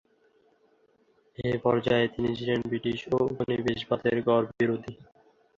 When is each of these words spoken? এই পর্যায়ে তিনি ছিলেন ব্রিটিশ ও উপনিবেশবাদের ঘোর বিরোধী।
এই 1.37 1.57
পর্যায়ে 1.57 2.05
তিনি 2.13 2.29
ছিলেন 2.37 2.59
ব্রিটিশ 2.63 2.99
ও 3.09 3.27
উপনিবেশবাদের 3.29 4.15
ঘোর 4.27 4.43
বিরোধী। 4.51 4.93